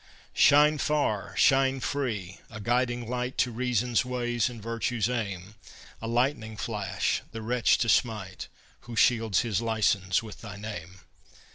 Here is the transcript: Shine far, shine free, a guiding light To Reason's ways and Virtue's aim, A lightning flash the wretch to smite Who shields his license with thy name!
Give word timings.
Shine 0.33 0.79
far, 0.79 1.37
shine 1.37 1.79
free, 1.79 2.39
a 2.49 2.59
guiding 2.59 3.07
light 3.07 3.37
To 3.37 3.51
Reason's 3.51 4.03
ways 4.03 4.49
and 4.49 4.59
Virtue's 4.59 5.07
aim, 5.07 5.53
A 6.01 6.07
lightning 6.07 6.57
flash 6.57 7.21
the 7.33 7.43
wretch 7.43 7.77
to 7.77 7.87
smite 7.87 8.47
Who 8.89 8.95
shields 8.95 9.41
his 9.41 9.61
license 9.61 10.23
with 10.23 10.41
thy 10.41 10.55
name! 10.55 11.01